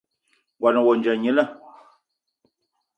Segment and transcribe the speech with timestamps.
[0.59, 1.43] Ngón ohandja gnila